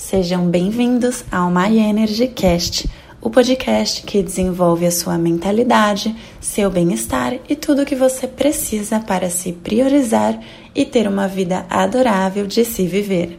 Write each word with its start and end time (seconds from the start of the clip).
Sejam 0.00 0.48
bem-vindos 0.48 1.22
ao 1.30 1.50
My 1.50 1.78
Energy 1.78 2.26
Cast, 2.26 2.88
o 3.20 3.28
podcast 3.28 4.02
que 4.02 4.22
desenvolve 4.22 4.86
a 4.86 4.90
sua 4.90 5.18
mentalidade, 5.18 6.16
seu 6.40 6.70
bem-estar 6.70 7.34
e 7.46 7.54
tudo 7.54 7.82
o 7.82 7.84
que 7.84 7.94
você 7.94 8.26
precisa 8.26 8.98
para 8.98 9.28
se 9.28 9.52
priorizar 9.52 10.40
e 10.74 10.86
ter 10.86 11.06
uma 11.06 11.28
vida 11.28 11.66
adorável 11.68 12.46
de 12.46 12.64
se 12.64 12.86
viver. 12.86 13.38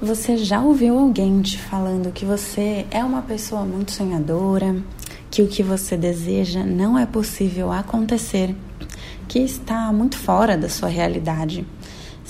Você 0.00 0.38
já 0.38 0.62
ouviu 0.62 0.98
alguém 0.98 1.42
te 1.42 1.58
falando 1.58 2.12
que 2.12 2.24
você 2.24 2.86
é 2.90 3.04
uma 3.04 3.20
pessoa 3.20 3.62
muito 3.62 3.92
sonhadora, 3.92 4.74
que 5.30 5.42
o 5.42 5.48
que 5.48 5.62
você 5.62 5.98
deseja 5.98 6.64
não 6.64 6.98
é 6.98 7.04
possível 7.04 7.70
acontecer, 7.70 8.56
que 9.28 9.38
está 9.38 9.92
muito 9.92 10.16
fora 10.16 10.56
da 10.56 10.68
sua 10.70 10.88
realidade? 10.88 11.64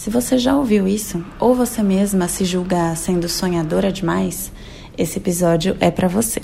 Se 0.00 0.08
você 0.08 0.38
já 0.38 0.56
ouviu 0.56 0.88
isso, 0.88 1.22
ou 1.38 1.54
você 1.54 1.82
mesma 1.82 2.26
se 2.26 2.42
julga 2.42 2.96
sendo 2.96 3.28
sonhadora 3.28 3.92
demais, 3.92 4.50
esse 4.96 5.18
episódio 5.18 5.76
é 5.78 5.90
para 5.90 6.08
você. 6.08 6.40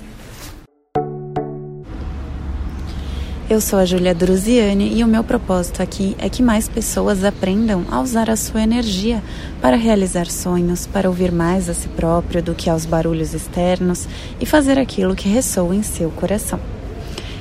Eu 3.49 3.59
sou 3.63 3.79
a 3.79 3.87
Julia 3.87 4.15
Druziani 4.15 4.99
e 4.99 5.03
o 5.03 5.07
meu 5.07 5.25
propósito 5.25 5.83
aqui 5.83 6.15
é 6.19 6.29
que 6.29 6.43
mais 6.43 6.69
pessoas 6.69 7.25
aprendam 7.25 7.87
a 7.91 7.99
usar 8.03 8.29
a 8.29 8.37
sua 8.37 8.61
energia 8.61 9.23
para 9.63 9.75
realizar 9.75 10.27
sonhos, 10.27 10.87
para 10.87 11.09
ouvir 11.09 11.33
mais 11.33 11.71
a 11.71 11.73
si 11.73 11.89
próprio 11.89 12.43
do 12.43 12.55
que 12.55 12.69
aos 12.69 12.85
barulhos 12.85 13.33
externos 13.33 14.07
e 14.39 14.45
fazer 14.45 14.79
aquilo 14.79 15.17
que 15.17 15.31
ressoa 15.31 15.75
em 15.75 15.83
seu 15.83 16.11
coração. 16.11 16.61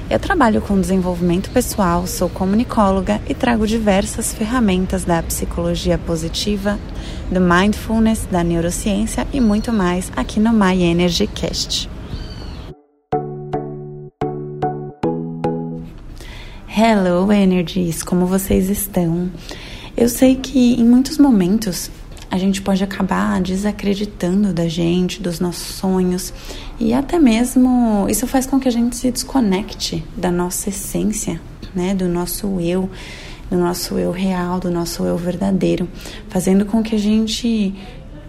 Eu 0.07 0.19
trabalho 0.19 0.61
com 0.61 0.79
desenvolvimento 0.79 1.49
pessoal, 1.49 2.05
sou 2.05 2.29
comunicóloga 2.29 3.19
e 3.27 3.33
trago 3.33 3.65
diversas 3.65 4.35
ferramentas 4.35 5.03
da 5.03 5.21
psicologia 5.23 5.97
positiva, 5.97 6.77
do 7.31 7.41
mindfulness, 7.41 8.27
da 8.29 8.43
neurociência 8.43 9.25
e 9.33 9.41
muito 9.41 9.73
mais 9.73 10.11
aqui 10.15 10.39
no 10.39 10.53
My 10.53 10.79
Energy 10.79 11.25
Cast. 11.25 11.89
Hello 16.67 17.31
Energies, 17.31 18.03
como 18.03 18.27
vocês 18.27 18.69
estão? 18.69 19.31
Eu 19.97 20.07
sei 20.07 20.35
que 20.35 20.79
em 20.79 20.85
muitos 20.85 21.17
momentos 21.17 21.89
a 22.35 22.39
gente 22.39 22.61
pode 22.61 22.83
acabar 22.83 23.41
desacreditando 23.41 24.53
da 24.53 24.67
gente, 24.67 25.21
dos 25.21 25.39
nossos 25.39 25.75
sonhos. 25.75 26.33
E 26.77 26.93
até 26.93 27.17
mesmo 27.17 28.05
isso 28.09 28.27
faz 28.27 28.45
com 28.45 28.59
que 28.59 28.67
a 28.67 28.71
gente 28.71 28.95
se 28.97 29.09
desconecte 29.09 30.03
da 30.17 30.29
nossa 30.29 30.69
essência, 30.69 31.39
né, 31.73 31.95
do 31.95 32.09
nosso 32.09 32.59
eu, 32.59 32.89
do 33.49 33.57
nosso 33.57 33.97
eu 33.97 34.11
real, 34.11 34.59
do 34.59 34.69
nosso 34.69 35.03
eu 35.05 35.17
verdadeiro, 35.17 35.87
fazendo 36.27 36.65
com 36.65 36.83
que 36.83 36.95
a 36.95 36.99
gente 36.99 37.73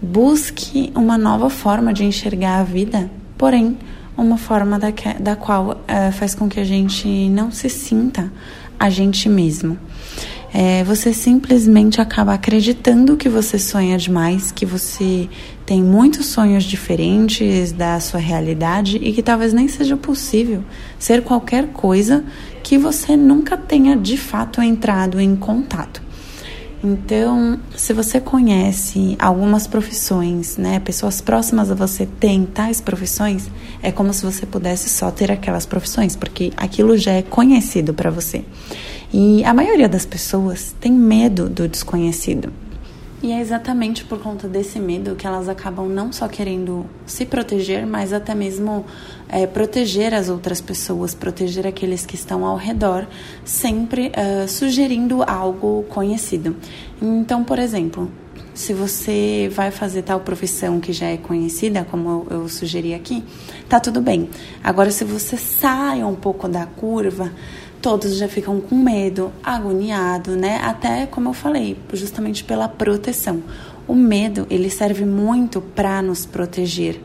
busque 0.01 0.91
uma 0.95 1.17
nova 1.17 1.49
forma 1.49 1.93
de 1.93 2.05
enxergar 2.05 2.59
a 2.59 2.63
vida, 2.63 3.11
porém 3.37 3.77
uma 4.17 4.37
forma 4.37 4.79
da, 4.79 4.91
que, 4.91 5.13
da 5.15 5.35
qual 5.35 5.71
uh, 5.71 6.11
faz 6.13 6.33
com 6.33 6.47
que 6.47 6.59
a 6.59 6.63
gente 6.63 7.07
não 7.29 7.51
se 7.51 7.69
sinta 7.69 8.31
a 8.79 8.89
gente 8.89 9.27
mesmo 9.27 9.77
é, 10.53 10.83
você 10.83 11.13
simplesmente 11.13 11.99
acaba 11.99 12.33
acreditando 12.33 13.17
que 13.17 13.27
você 13.27 13.59
sonha 13.59 13.97
demais, 13.97 14.51
que 14.51 14.65
você 14.65 15.29
tem 15.65 15.83
muitos 15.83 16.27
sonhos 16.27 16.63
diferentes 16.63 17.71
da 17.71 17.99
sua 17.99 18.19
realidade 18.19 18.97
e 18.97 19.11
que 19.11 19.21
talvez 19.21 19.51
nem 19.53 19.67
seja 19.67 19.97
possível 19.97 20.63
ser 20.97 21.23
qualquer 21.23 21.67
coisa 21.67 22.23
que 22.63 22.77
você 22.77 23.17
nunca 23.17 23.57
tenha 23.57 23.95
de 23.95 24.17
fato 24.17 24.61
entrado 24.61 25.19
em 25.19 25.35
contato. 25.35 26.07
Então, 26.83 27.59
se 27.75 27.91
você 27.91 28.19
conhece 28.21 29.17
algumas 29.19 29.65
profissões, 29.65 30.57
né, 30.57 30.79
pessoas 30.79 31.19
próximas 31.19 31.71
a 31.71 31.75
você 31.75 32.05
têm 32.05 32.45
tais 32.45 32.79
profissões, 32.79 33.49
é 33.81 33.91
como 33.91 34.13
se 34.13 34.23
você 34.23 34.45
pudesse 34.45 34.87
só 34.89 35.09
ter 35.09 35.31
aquelas 35.31 35.65
profissões, 35.65 36.15
porque 36.15 36.53
aquilo 36.55 36.95
já 36.95 37.13
é 37.13 37.23
conhecido 37.23 37.93
para 37.93 38.11
você. 38.11 38.45
E 39.13 39.43
a 39.45 39.53
maioria 39.53 39.87
das 39.87 40.05
pessoas 40.05 40.75
tem 40.79 40.91
medo 40.91 41.49
do 41.49 41.67
desconhecido. 41.67 42.51
E 43.21 43.31
é 43.31 43.41
exatamente 43.41 44.03
por 44.03 44.19
conta 44.19 44.47
desse 44.47 44.79
medo 44.79 45.15
que 45.15 45.25
elas 45.25 45.49
acabam 45.49 45.89
não 45.89 46.11
só 46.11 46.27
querendo 46.27 46.85
se 47.05 47.25
proteger, 47.25 47.83
mas 47.87 48.13
até 48.13 48.35
mesmo 48.35 48.85
é, 49.27 49.47
proteger 49.47 50.13
as 50.13 50.29
outras 50.29 50.61
pessoas, 50.61 51.15
proteger 51.15 51.65
aqueles 51.65 52.05
que 52.05 52.13
estão 52.13 52.45
ao 52.45 52.55
redor, 52.55 53.07
sempre 53.43 54.11
uh, 54.11 54.47
sugerindo 54.47 55.23
algo 55.23 55.83
conhecido. 55.89 56.55
Então, 57.01 57.43
por 57.43 57.57
exemplo, 57.57 58.11
se 58.53 58.71
você 58.71 59.49
vai 59.51 59.71
fazer 59.71 60.03
tal 60.03 60.19
profissão 60.19 60.79
que 60.79 60.93
já 60.93 61.07
é 61.07 61.17
conhecida, 61.17 61.85
como 61.89 62.25
eu, 62.29 62.41
eu 62.41 62.49
sugeri 62.49 62.93
aqui, 62.93 63.23
tá 63.67 63.79
tudo 63.79 63.99
bem. 63.99 64.29
Agora, 64.63 64.91
se 64.91 65.03
você 65.03 65.37
sai 65.37 66.03
um 66.03 66.15
pouco 66.15 66.47
da 66.47 66.65
curva, 66.65 67.31
todos 67.81 68.17
já 68.17 68.27
ficam 68.27 68.59
com 68.59 68.75
medo, 68.75 69.31
agoniado, 69.43 70.35
né? 70.35 70.59
Até 70.63 71.05
como 71.05 71.29
eu 71.29 71.33
falei, 71.33 71.77
justamente 71.93 72.43
pela 72.43 72.67
proteção. 72.67 73.41
O 73.87 73.95
medo, 73.95 74.45
ele 74.49 74.69
serve 74.69 75.05
muito 75.05 75.61
para 75.61 76.01
nos 76.01 76.25
proteger. 76.25 77.01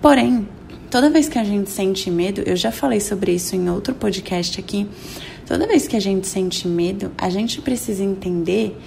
Porém, 0.00 0.48
toda 0.90 1.08
vez 1.08 1.28
que 1.28 1.38
a 1.38 1.44
gente 1.44 1.70
sente 1.70 2.10
medo, 2.10 2.42
eu 2.44 2.56
já 2.56 2.70
falei 2.70 3.00
sobre 3.00 3.32
isso 3.32 3.56
em 3.56 3.70
outro 3.70 3.94
podcast 3.94 4.60
aqui. 4.60 4.86
Toda 5.46 5.66
vez 5.66 5.88
que 5.88 5.96
a 5.96 6.00
gente 6.00 6.26
sente 6.26 6.68
medo, 6.68 7.10
a 7.16 7.30
gente 7.30 7.60
precisa 7.60 8.02
entender 8.02 8.78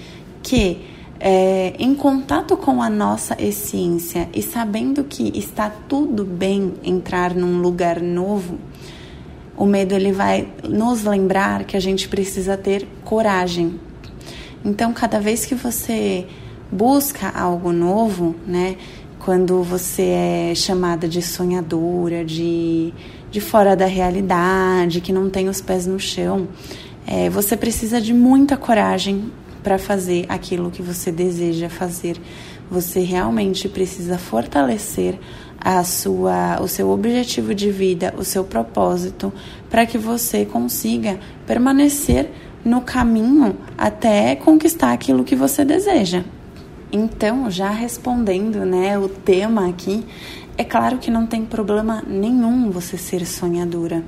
que 0.44 0.80
é, 1.20 1.74
em 1.80 1.96
contato 1.96 2.58
com 2.58 2.82
a 2.82 2.90
nossa 2.90 3.42
essência 3.42 4.30
e 4.34 4.42
sabendo 4.42 5.04
que 5.04 5.38
está 5.38 5.70
tudo 5.70 6.26
bem 6.26 6.74
entrar 6.84 7.34
num 7.34 7.62
lugar 7.62 8.02
novo, 8.02 8.60
o 9.58 9.66
medo 9.66 9.94
ele 9.94 10.12
vai 10.12 10.48
nos 10.68 11.04
lembrar 11.04 11.64
que 11.64 11.78
a 11.78 11.80
gente 11.80 12.08
precisa 12.08 12.58
ter 12.58 12.88
coragem. 13.04 13.80
Então, 14.64 14.92
cada 14.94 15.20
vez 15.20 15.46
que 15.46 15.56
você 15.56 16.28
busca 16.72 17.30
algo 17.30 17.72
novo, 17.72 18.36
né, 18.46 18.76
quando 19.20 19.64
você 19.64 20.04
é 20.52 20.56
chamada 20.56 21.08
de 21.08 21.22
sonhadora, 21.22 22.26
de, 22.26 22.94
de 23.32 23.40
fora 23.40 23.76
da 23.76 23.86
realidade, 23.86 25.02
que 25.02 25.14
não 25.14 25.30
tem 25.30 25.48
os 25.48 25.62
pés 25.62 25.88
no 25.88 26.00
chão, 26.00 26.48
é, 27.08 27.30
você 27.30 27.56
precisa 27.56 28.02
de 28.02 28.14
muita 28.14 28.58
coragem 28.58 29.32
para 29.64 29.80
fazer 29.80 30.26
aquilo 30.30 30.70
que 30.70 30.82
você 30.82 31.12
deseja 31.12 31.70
fazer. 31.70 32.18
Você 32.70 33.00
realmente 33.00 33.70
precisa 33.70 34.18
fortalecer 34.18 35.20
a 35.60 35.84
sua, 35.84 36.62
o 36.62 36.68
seu 36.68 36.90
objetivo 36.90 37.54
de 37.56 37.72
vida, 37.72 38.14
o 38.18 38.24
seu 38.24 38.44
propósito, 38.44 39.34
para 39.70 39.86
que 39.86 39.98
você 39.98 40.46
consiga 40.46 41.20
permanecer 41.48 42.32
no 42.64 42.82
caminho 42.82 43.58
até 43.78 44.36
conquistar 44.36 44.92
aquilo 44.92 45.24
que 45.24 45.36
você 45.36 45.64
deseja. 45.64 46.24
Então, 46.92 47.50
já 47.50 47.70
respondendo, 47.70 48.66
né, 48.66 48.98
o 48.98 49.10
tema 49.10 49.68
aqui, 49.68 50.06
é 50.58 50.64
claro 50.64 50.98
que 50.98 51.12
não 51.12 51.26
tem 51.26 51.44
problema 51.44 52.04
nenhum 52.08 52.72
você 52.72 52.98
ser 52.98 53.26
sonhadora. 53.26 54.04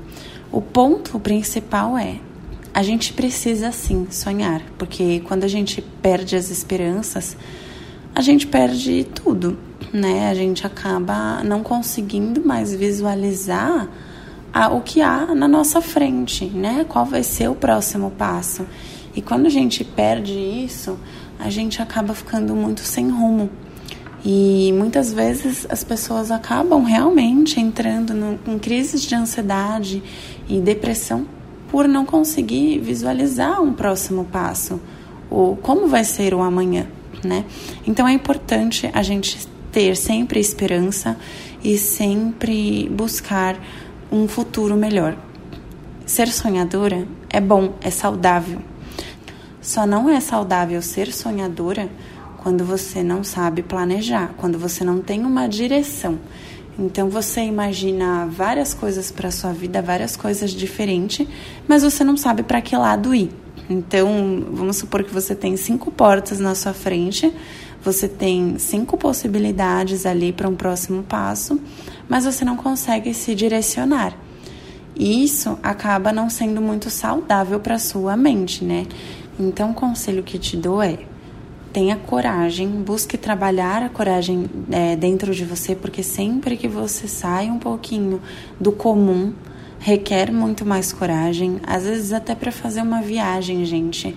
O 0.52 0.62
ponto 0.62 1.20
principal 1.20 1.98
é 1.98 2.20
a 2.74 2.84
gente 2.84 3.12
precisa 3.12 3.72
sim 3.72 4.08
sonhar, 4.12 4.62
porque 4.78 5.22
quando 5.26 5.44
a 5.44 5.48
gente 5.48 5.82
perde 5.82 6.36
as 6.36 6.52
esperanças, 6.52 7.36
a 8.18 8.22
gente 8.22 8.48
perde 8.48 9.04
tudo 9.14 9.58
né? 9.94 10.30
A 10.30 10.34
gente 10.34 10.66
acaba 10.66 11.44
não 11.44 11.64
conseguindo 11.64 12.46
mais 12.46 12.74
visualizar 12.74 13.88
a, 14.54 14.70
o 14.70 14.82
que 14.82 15.02
há 15.02 15.34
na 15.36 15.48
nossa 15.48 15.82
frente, 15.82 16.46
né? 16.46 16.86
Qual 16.88 17.06
vai 17.06 17.24
ser 17.24 17.50
o 17.50 17.56
próximo 17.56 18.12
passo? 18.12 18.66
E 19.16 19.22
quando 19.22 19.48
a 19.48 19.50
gente 19.50 19.84
perde 19.84 20.34
isso, 20.34 20.98
a 21.40 21.50
gente 21.50 21.82
acaba 21.82 22.14
ficando 22.14 22.56
muito 22.56 22.82
sem 22.82 23.10
rumo. 23.10 23.50
E 24.26 24.74
muitas 24.74 25.14
vezes 25.14 25.66
as 25.70 25.84
pessoas 25.84 26.32
acabam 26.32 26.84
realmente 26.84 27.60
entrando 27.60 28.14
no, 28.14 28.40
em 28.48 28.60
crises 28.60 29.04
de 29.04 29.16
ansiedade 29.16 30.04
e 30.50 30.60
depressão 30.60 31.26
por 31.70 31.88
não 31.88 32.06
conseguir 32.06 32.80
visualizar 32.80 33.62
um 33.62 33.74
próximo 33.74 34.26
passo, 34.26 34.82
ou 35.30 35.56
como 35.56 35.88
vai 35.88 36.04
ser 36.04 36.34
o 36.34 36.42
amanhã, 36.42 36.88
né? 37.24 37.46
Então 37.86 38.08
é 38.08 38.14
importante 38.14 38.90
a 38.94 39.02
gente 39.02 39.48
ter 39.72 39.96
sempre 39.96 40.40
esperança 40.40 41.18
e 41.64 41.78
sempre 41.78 42.90
buscar 42.90 43.58
um 44.12 44.28
futuro 44.28 44.76
melhor. 44.76 45.18
Ser 46.06 46.30
sonhadora 46.30 47.08
é 47.30 47.42
bom, 47.42 47.74
é 47.82 47.90
saudável. 47.90 48.60
Só 49.62 49.86
não 49.86 50.10
é 50.10 50.20
saudável 50.20 50.82
ser 50.82 51.12
sonhadora 51.12 51.90
quando 52.38 52.64
você 52.64 53.04
não 53.04 53.24
sabe 53.24 53.62
planejar, 53.62 54.34
quando 54.38 54.58
você 54.58 54.84
não 54.84 55.02
tem 55.02 55.26
uma 55.26 55.48
direção. 55.48 56.18
Então 56.80 57.10
você 57.10 57.42
imagina 57.42 58.26
várias 58.28 58.74
coisas 58.74 59.12
para 59.12 59.32
sua 59.32 59.52
vida, 59.52 59.82
várias 59.82 60.16
coisas 60.16 60.52
diferentes, 60.52 61.28
mas 61.68 61.84
você 61.84 62.04
não 62.04 62.16
sabe 62.16 62.44
para 62.44 62.62
que 62.62 62.76
lado 62.78 63.14
ir. 63.14 63.30
Então, 63.70 64.46
vamos 64.52 64.78
supor 64.78 65.04
que 65.04 65.14
você 65.14 65.36
tem 65.36 65.58
cinco 65.58 65.92
portas 65.92 66.40
na 66.40 66.56
sua 66.56 66.74
frente, 66.74 67.34
você 67.84 68.08
tem 68.08 68.58
cinco 68.58 68.98
possibilidades 68.98 70.06
ali 70.06 70.32
para 70.32 70.48
um 70.48 70.56
próximo 70.56 71.04
passo, 71.04 71.60
mas 72.08 72.26
você 72.26 72.46
não 72.46 72.56
consegue 72.56 73.14
se 73.14 73.36
direcionar. 73.36 74.18
E 74.96 75.24
isso 75.24 75.60
acaba 75.62 76.12
não 76.12 76.30
sendo 76.30 76.62
muito 76.62 76.90
saudável 76.90 77.60
para 77.60 77.78
sua 77.78 78.18
mente, 78.18 78.64
né? 78.64 78.88
Então, 79.40 79.72
o 79.72 79.74
conselho 79.74 80.24
que 80.24 80.40
te 80.40 80.58
dou 80.58 80.82
é: 80.82 80.98
tenha 81.72 81.96
coragem, 81.96 82.68
busque 82.68 83.18
trabalhar 83.18 83.84
a 83.84 83.90
coragem 83.90 84.50
é, 84.72 84.96
dentro 84.96 85.36
de 85.36 85.46
você, 85.46 85.76
porque 85.76 86.02
sempre 86.02 86.58
que 86.58 86.68
você 86.68 87.08
sai 87.08 87.52
um 87.52 87.60
pouquinho 87.60 88.20
do 88.60 88.72
comum, 88.72 89.34
requer 89.80 90.32
muito 90.32 90.66
mais 90.66 90.92
coragem, 90.92 91.60
às 91.66 91.84
vezes 91.84 92.14
até 92.14 92.36
para 92.36 92.52
fazer 92.52 92.82
uma 92.82 93.02
viagem, 93.02 93.64
gente. 93.66 94.16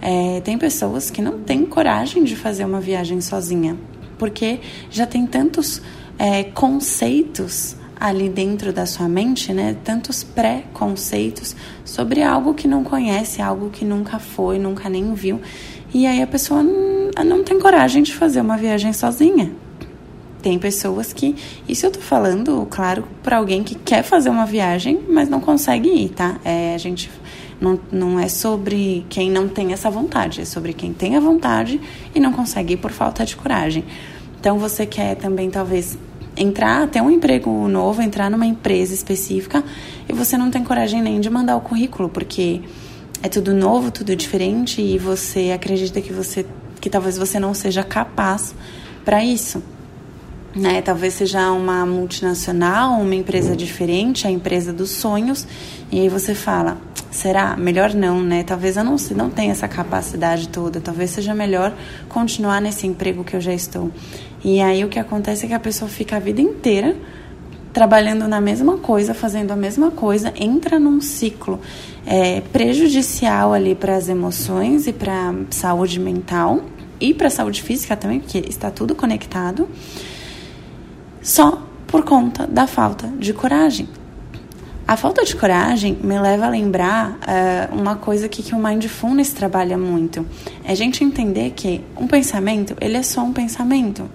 É, 0.00 0.40
tem 0.40 0.56
pessoas 0.56 1.10
que 1.10 1.20
não 1.20 1.40
têm 1.40 1.66
coragem 1.66 2.24
de 2.24 2.34
fazer 2.34 2.64
uma 2.64 2.80
viagem 2.80 3.20
sozinha, 3.20 3.76
porque 4.18 4.60
já 4.90 5.06
tem 5.06 5.26
tantos 5.26 5.82
é, 6.18 6.44
conceitos 6.44 7.76
ali 7.98 8.30
dentro 8.30 8.72
da 8.72 8.86
sua 8.86 9.08
mente, 9.08 9.52
né? 9.52 9.76
Tantos 9.84 10.24
pré-conceitos 10.24 11.54
sobre 11.84 12.22
algo 12.22 12.54
que 12.54 12.66
não 12.66 12.82
conhece, 12.82 13.42
algo 13.42 13.68
que 13.68 13.84
nunca 13.84 14.18
foi, 14.18 14.58
nunca 14.58 14.88
nem 14.88 15.12
viu. 15.12 15.38
E 15.92 16.06
aí 16.06 16.22
a 16.22 16.26
pessoa 16.26 16.62
não, 16.62 17.10
não 17.26 17.44
tem 17.44 17.58
coragem 17.58 18.02
de 18.02 18.14
fazer 18.14 18.40
uma 18.40 18.56
viagem 18.56 18.92
sozinha. 18.94 19.52
Tem 20.42 20.58
pessoas 20.58 21.12
que. 21.12 21.34
Isso 21.68 21.86
eu 21.86 21.90
tô 21.90 22.00
falando, 22.00 22.66
claro, 22.70 23.04
para 23.22 23.36
alguém 23.36 23.62
que 23.62 23.74
quer 23.74 24.02
fazer 24.02 24.30
uma 24.30 24.46
viagem, 24.46 25.00
mas 25.08 25.28
não 25.28 25.40
consegue 25.40 25.88
ir, 25.88 26.10
tá? 26.10 26.38
É, 26.44 26.74
a 26.74 26.78
gente. 26.78 27.10
Não, 27.60 27.78
não 27.92 28.18
é 28.18 28.26
sobre 28.26 29.04
quem 29.10 29.30
não 29.30 29.46
tem 29.46 29.74
essa 29.74 29.90
vontade, 29.90 30.40
é 30.40 30.44
sobre 30.46 30.72
quem 30.72 30.94
tem 30.94 31.14
a 31.14 31.20
vontade 31.20 31.78
e 32.14 32.18
não 32.18 32.32
consegue 32.32 32.72
ir 32.72 32.76
por 32.78 32.90
falta 32.90 33.22
de 33.26 33.36
coragem. 33.36 33.84
Então 34.40 34.58
você 34.58 34.86
quer 34.86 35.14
também, 35.16 35.50
talvez, 35.50 35.98
entrar, 36.34 36.88
ter 36.88 37.02
um 37.02 37.10
emprego 37.10 37.68
novo, 37.68 38.00
entrar 38.00 38.30
numa 38.30 38.46
empresa 38.46 38.94
específica 38.94 39.62
e 40.08 40.12
você 40.14 40.38
não 40.38 40.50
tem 40.50 40.64
coragem 40.64 41.02
nem 41.02 41.20
de 41.20 41.28
mandar 41.28 41.54
o 41.56 41.60
currículo, 41.60 42.08
porque 42.08 42.62
é 43.22 43.28
tudo 43.28 43.52
novo, 43.52 43.90
tudo 43.90 44.16
diferente 44.16 44.80
e 44.80 44.96
você 44.96 45.52
acredita 45.54 46.00
que 46.00 46.12
você 46.12 46.46
que 46.80 46.88
talvez 46.88 47.18
você 47.18 47.38
não 47.38 47.52
seja 47.52 47.84
capaz 47.84 48.54
para 49.04 49.22
isso. 49.22 49.62
Né? 50.54 50.82
Talvez 50.82 51.14
seja 51.14 51.52
uma 51.52 51.86
multinacional, 51.86 53.00
uma 53.00 53.14
empresa 53.14 53.54
diferente, 53.54 54.26
a 54.26 54.30
empresa 54.30 54.72
dos 54.72 54.90
sonhos, 54.90 55.46
e 55.92 56.00
aí 56.00 56.08
você 56.08 56.34
fala: 56.34 56.76
será? 57.10 57.56
Melhor 57.56 57.94
não, 57.94 58.20
né? 58.20 58.42
Talvez 58.42 58.76
eu 58.76 58.84
não, 58.84 58.96
não 59.14 59.30
tenha 59.30 59.52
essa 59.52 59.68
capacidade 59.68 60.48
toda, 60.48 60.80
talvez 60.80 61.10
seja 61.10 61.34
melhor 61.34 61.72
continuar 62.08 62.60
nesse 62.60 62.86
emprego 62.86 63.22
que 63.22 63.36
eu 63.36 63.40
já 63.40 63.52
estou. 63.52 63.90
E 64.44 64.60
aí 64.60 64.84
o 64.84 64.88
que 64.88 64.98
acontece 64.98 65.44
é 65.44 65.48
que 65.48 65.54
a 65.54 65.60
pessoa 65.60 65.88
fica 65.88 66.16
a 66.16 66.20
vida 66.20 66.40
inteira 66.40 66.96
trabalhando 67.72 68.26
na 68.26 68.40
mesma 68.40 68.78
coisa, 68.78 69.14
fazendo 69.14 69.52
a 69.52 69.56
mesma 69.56 69.90
coisa, 69.90 70.32
entra 70.36 70.78
num 70.78 71.00
ciclo 71.00 71.60
é, 72.06 72.40
prejudicial 72.52 73.52
ali 73.52 73.74
para 73.74 73.96
as 73.96 74.08
emoções 74.08 74.86
e 74.86 74.92
para 74.92 75.34
saúde 75.50 76.00
mental 76.00 76.62
e 77.00 77.14
para 77.14 77.30
saúde 77.30 77.62
física 77.62 77.96
também, 77.96 78.20
porque 78.20 78.38
está 78.38 78.70
tudo 78.70 78.94
conectado, 78.94 79.68
só 81.22 81.62
por 81.86 82.04
conta 82.04 82.46
da 82.46 82.66
falta 82.66 83.08
de 83.18 83.32
coragem. 83.32 83.88
A 84.86 84.96
falta 84.96 85.24
de 85.24 85.36
coragem 85.36 85.96
me 86.02 86.18
leva 86.18 86.46
a 86.46 86.48
lembrar 86.48 87.12
uh, 87.12 87.74
uma 87.78 87.94
coisa 87.94 88.28
que, 88.28 88.42
que 88.42 88.54
o 88.54 88.58
Mindfulness 88.58 89.32
trabalha 89.32 89.78
muito. 89.78 90.26
É 90.64 90.72
a 90.72 90.74
gente 90.74 91.04
entender 91.04 91.50
que 91.50 91.80
um 91.96 92.08
pensamento, 92.08 92.76
ele 92.80 92.96
é 92.96 93.02
só 93.02 93.22
um 93.22 93.32
pensamento. 93.32 94.10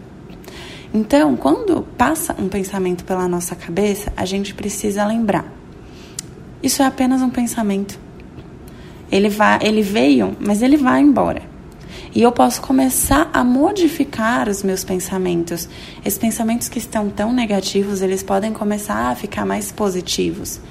Então, 0.94 1.36
quando 1.36 1.82
passa 1.98 2.36
um 2.38 2.50
pensamento 2.50 3.06
pela 3.06 3.28
nossa 3.28 3.56
cabeça, 3.56 4.12
a 4.18 4.26
gente 4.26 4.54
precisa 4.54 5.06
lembrar. 5.06 5.46
Isso 6.62 6.82
é 6.82 6.86
apenas 6.86 7.22
um 7.22 7.30
pensamento. 7.30 8.00
Ele, 9.12 9.30
vai, 9.30 9.60
ele 9.62 9.82
veio, 9.82 10.36
mas 10.40 10.62
ele 10.62 10.78
vai 10.78 11.02
embora. 11.02 11.42
E 12.16 12.22
eu 12.22 12.32
posso 12.32 12.62
começar 12.62 13.30
a 13.34 13.44
modificar 13.44 14.48
os 14.48 14.64
meus 14.64 14.86
pensamentos. 14.86 15.68
Esses 16.04 16.18
pensamentos 16.18 16.70
que 16.70 16.80
estão 16.80 17.10
tão 17.10 17.34
negativos, 17.34 18.02
eles 18.02 18.24
podem 18.24 18.54
começar 18.54 19.12
a 19.12 19.16
ficar 19.16 19.46
mais 19.46 19.70
positivos. 19.70 20.62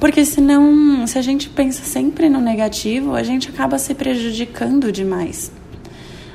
Porque 0.00 0.24
senão, 0.24 1.06
se 1.06 1.18
a 1.18 1.22
gente 1.22 1.50
pensa 1.50 1.84
sempre 1.84 2.30
no 2.30 2.40
negativo, 2.40 3.14
a 3.14 3.22
gente 3.22 3.50
acaba 3.50 3.78
se 3.78 3.94
prejudicando 3.94 4.90
demais. 4.90 5.52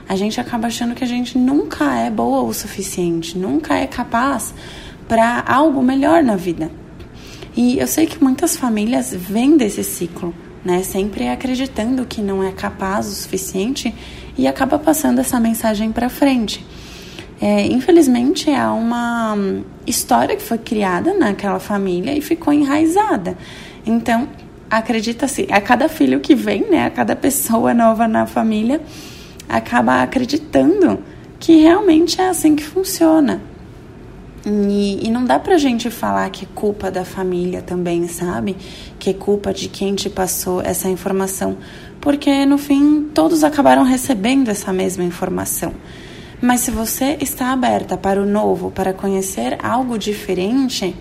A 0.08 0.16
gente 0.16 0.40
acaba 0.40 0.68
achando 0.68 0.94
que 0.94 1.04
a 1.04 1.08
gente 1.08 1.36
nunca 1.36 1.96
é 1.96 2.12
boa 2.12 2.44
o 2.44 2.54
suficiente, 2.54 3.36
nunca 3.36 3.78
é 3.78 3.88
capaz 3.88 4.54
para 5.08 5.44
algo 5.48 5.82
melhor 5.82 6.22
na 6.22 6.36
vida. 6.36 6.70
E 7.58 7.80
eu 7.80 7.88
sei 7.88 8.06
que 8.06 8.24
muitas 8.24 8.56
famílias 8.56 9.12
vêm 9.12 9.58
desse 9.58 9.84
ciclo 9.84 10.36
né? 10.64 10.84
Sempre 10.84 11.28
acreditando 11.28 12.06
que 12.06 12.22
não 12.22 12.44
é 12.44 12.52
capaz 12.52 13.08
o 13.08 13.12
suficiente 13.12 13.94
e 14.38 14.48
acaba 14.48 14.80
passando 14.80 15.20
essa 15.20 15.40
mensagem 15.40 15.92
para 15.92 16.10
frente. 16.10 16.66
É, 17.42 17.66
infelizmente, 17.68 18.50
há 18.50 18.74
uma 18.74 19.38
história 19.88 20.36
que 20.36 20.42
foi 20.42 20.58
criada 20.58 21.14
naquela 21.14 21.60
família 21.60 22.18
e 22.18 22.22
ficou 22.22 22.54
enraizada. 22.54 23.38
Então, 23.86 24.28
acredita-se, 24.70 25.48
a 25.50 25.62
cada 25.62 25.88
filho 25.88 26.20
que 26.20 26.36
vem, 26.36 26.70
né, 26.70 26.86
a 26.86 26.90
cada 26.90 27.16
pessoa 27.16 27.74
nova 27.74 28.08
na 28.08 28.26
família, 28.26 28.82
acaba 29.48 30.04
acreditando 30.04 31.00
que 31.40 31.62
realmente 31.62 32.20
é 32.20 32.28
assim 32.28 32.56
que 32.56 32.64
funciona. 32.64 33.42
E, 34.46 35.06
e, 35.06 35.12
não 35.12 35.26
dá 35.26 35.38
pra 35.38 35.58
gente 35.58 35.90
falar 35.90 36.30
que 36.30 36.46
é 36.46 36.48
culpa 36.56 36.90
da 36.90 37.04
família 37.04 37.62
também, 37.62 38.08
sabe? 38.08 38.56
Que 38.98 39.10
é 39.10 39.14
culpa 39.14 39.54
de 39.54 39.68
quem 39.68 39.96
te 39.96 40.10
passou 40.10 40.62
essa 40.62 40.88
informação. 40.88 41.58
Porque 42.00 42.46
no 42.46 42.58
fim 42.58 43.10
todos 43.14 43.44
acabaram 43.44 43.84
recebendo 43.84 44.50
essa 44.50 44.72
mesma 44.72 45.04
informação. 45.04 45.74
Mas 46.42 46.62
se 46.62 46.72
você 46.72 47.18
está 47.20 47.52
aberta 47.52 47.98
para 47.98 48.22
o 48.22 48.26
novo, 48.26 48.72
para 48.72 48.94
conhecer 48.94 49.58
algo 49.62 49.98
diferente, 49.98 50.96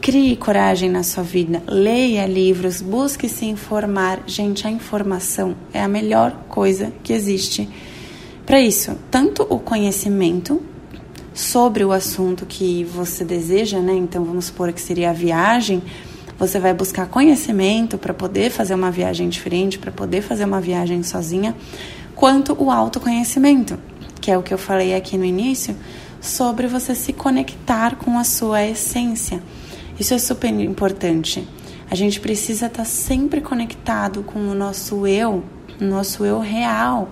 crie 0.00 0.36
coragem 0.36 0.88
na 0.88 1.02
sua 1.02 1.24
vida, 1.24 1.60
leia 1.66 2.26
livros, 2.26 2.80
busque 2.80 3.28
se 3.28 3.46
informar. 3.46 4.22
Gente, 4.26 4.68
a 4.68 4.70
informação 4.70 5.56
é 5.72 5.82
a 5.82 5.88
melhor 5.88 6.44
coisa 6.48 6.92
que 7.02 7.12
existe. 7.12 7.68
Para 8.46 8.60
isso, 8.60 8.96
tanto 9.10 9.42
o 9.50 9.58
conhecimento 9.58 10.62
sobre 11.40 11.82
o 11.84 11.90
assunto 11.90 12.44
que 12.44 12.84
você 12.84 13.24
deseja, 13.24 13.80
né? 13.80 13.94
Então 13.94 14.22
vamos 14.22 14.46
supor 14.46 14.72
que 14.72 14.80
seria 14.80 15.10
a 15.10 15.12
viagem. 15.12 15.82
Você 16.38 16.60
vai 16.60 16.74
buscar 16.74 17.06
conhecimento 17.06 17.96
para 17.96 18.12
poder 18.12 18.50
fazer 18.50 18.74
uma 18.74 18.90
viagem 18.90 19.28
diferente, 19.28 19.78
para 19.78 19.90
poder 19.90 20.20
fazer 20.20 20.44
uma 20.44 20.60
viagem 20.60 21.02
sozinha, 21.02 21.56
quanto 22.14 22.54
o 22.62 22.70
autoconhecimento, 22.70 23.78
que 24.20 24.30
é 24.30 24.36
o 24.36 24.42
que 24.42 24.52
eu 24.52 24.58
falei 24.58 24.94
aqui 24.94 25.16
no 25.16 25.24
início, 25.24 25.74
sobre 26.20 26.66
você 26.66 26.94
se 26.94 27.12
conectar 27.12 27.96
com 27.96 28.18
a 28.18 28.24
sua 28.24 28.66
essência. 28.66 29.42
Isso 29.98 30.12
é 30.12 30.18
super 30.18 30.48
importante. 30.48 31.46
A 31.90 31.94
gente 31.94 32.20
precisa 32.20 32.66
estar 32.66 32.82
tá 32.82 32.84
sempre 32.84 33.40
conectado 33.40 34.22
com 34.22 34.38
o 34.40 34.54
nosso 34.54 35.06
eu, 35.06 35.42
o 35.80 35.84
nosso 35.84 36.22
eu 36.24 36.38
real, 36.38 37.08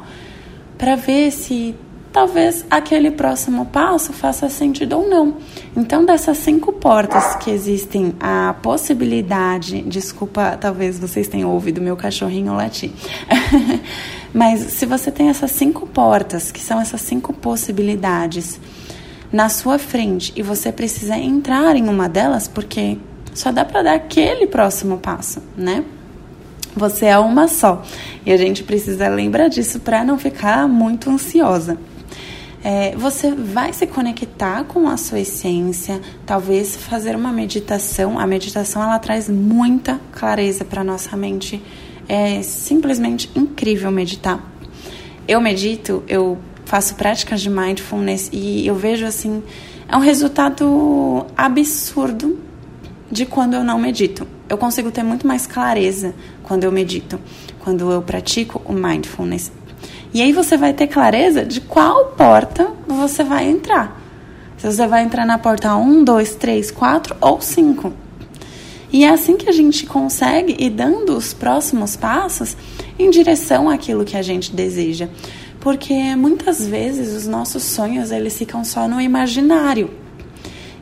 para 0.77 0.97
ver 0.97 1.33
se 1.33 1.75
talvez 2.12 2.65
aquele 2.71 3.11
próximo 3.11 3.67
passo 3.67 4.12
faça 4.12 4.49
sentido 4.49 4.99
ou 4.99 5.09
não. 5.09 5.37
Então, 5.77 6.05
dessas 6.05 6.38
cinco 6.38 6.73
portas 6.73 7.37
que 7.37 7.50
existem, 7.50 8.15
a 8.21 8.55
possibilidade, 8.62 9.83
desculpa, 9.83 10.57
talvez 10.61 10.99
vocês 10.99 11.29
tenham 11.29 11.50
ouvido 11.50 11.81
meu 11.81 11.97
cachorrinho 11.97 12.55
latir, 12.55 12.91
mas 14.33 14.61
se 14.61 14.87
você 14.87 15.11
tem 15.11 15.29
essas 15.29 15.50
cinco 15.50 15.87
portas, 15.87 16.50
que 16.50 16.61
são 16.61 16.81
essas 16.81 17.00
cinco 17.00 17.33
possibilidades 17.33 18.61
na 19.33 19.49
sua 19.49 19.79
frente 19.79 20.33
e 20.35 20.43
você 20.43 20.73
precisa 20.73 21.17
entrar 21.17 21.77
em 21.77 21.88
uma 21.88 22.09
delas, 22.09 22.49
porque 22.49 22.99
só 23.35 23.53
dá 23.53 23.65
para 23.65 23.83
dar 23.83 23.95
aquele 23.95 24.47
próximo 24.47 24.99
passo, 24.99 25.43
né? 25.57 25.85
Você 26.75 27.07
é 27.07 27.19
uma 27.19 27.49
só. 27.49 27.83
E 28.25 28.33
a 28.33 28.37
gente 28.37 28.62
precisa 28.62 29.09
lembrar 29.09 29.49
disso 29.49 29.81
para 29.81 30.05
não 30.05 30.19
ficar 30.19 30.69
muito 30.69 31.11
ansiosa 31.11 31.77
é, 32.62 32.97
você 32.97 33.31
vai 33.33 33.73
se 33.73 33.87
conectar 33.87 34.65
com 34.65 34.88
a 34.88 34.97
sua 34.97 35.21
essência, 35.21 36.00
talvez 36.27 36.77
fazer 36.77 37.15
uma 37.15 37.33
meditação. 37.33 38.19
A 38.19 38.27
meditação 38.27 38.83
ela 38.83 38.99
traz 38.99 39.29
muita 39.29 40.00
clareza 40.12 40.65
para 40.65 40.83
nossa 40.83 41.17
mente. 41.17 41.62
É 42.09 42.43
simplesmente 42.43 43.31
incrível 43.35 43.91
meditar. 43.91 44.43
Eu 45.27 45.41
medito, 45.41 46.03
eu 46.09 46.38
faço 46.65 46.95
práticas 46.95 47.41
de 47.41 47.50
mindfulness 47.50 48.31
e 48.33 48.67
eu 48.67 48.75
vejo 48.75 49.05
assim, 49.07 49.43
é 49.88 49.97
um 49.97 50.00
resultado 50.00 51.27
absurdo 51.37 52.38
de 53.11 53.25
quando 53.25 53.55
eu 53.55 53.62
não 53.62 53.79
medito. 53.79 54.27
Eu 54.49 54.59
consigo 54.59 54.91
ter 54.91 55.03
muito 55.03 55.27
mais 55.27 55.47
clareza 55.47 56.15
quando 56.43 56.65
eu 56.65 56.73
medito, 56.73 57.21
quando 57.61 57.91
eu 57.91 58.03
pratico 58.03 58.61
o 58.65 58.73
mindfulness. 58.73 59.53
E 60.12 60.23
aí 60.23 60.33
você 60.33 60.57
vai 60.57 60.73
ter 60.73 60.87
clareza 60.87 61.45
de 61.45 61.61
qual 61.61 62.07
porta 62.17 62.71
você 62.87 63.23
vai 63.23 63.49
entrar. 63.49 64.00
Se 64.57 64.67
você 64.67 64.87
vai 64.87 65.05
entrar 65.05 65.27
na 65.27 65.38
porta 65.38 65.77
1, 65.77 66.05
2, 66.05 66.35
3, 66.35 66.71
4 66.71 67.17
ou 67.21 67.41
5. 67.41 67.93
E 68.91 69.05
é 69.05 69.11
assim 69.11 69.37
que 69.37 69.49
a 69.49 69.53
gente 69.53 69.87
consegue 69.87 70.57
ir 70.59 70.71
dando 70.71 71.17
os 71.17 71.35
próximos 71.35 71.95
passos 71.95 72.57
em 72.99 73.11
direção 73.11 73.69
àquilo 73.69 74.05
que 74.05 74.17
a 74.17 74.23
gente 74.23 74.55
deseja. 74.55 75.09
Porque 75.61 76.17
muitas 76.17 76.67
vezes 76.67 77.15
os 77.15 77.27
nossos 77.27 77.62
sonhos 77.62 78.11
eles 78.11 78.37
ficam 78.37 78.65
só 78.65 78.88
no 78.88 79.00
imaginário. 79.00 79.91